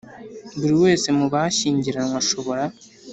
Buri 0.59 0.75
wese 0.83 1.07
mu 1.17 1.25
bashyingiranywe 1.33 2.15
ashobora 2.23 2.63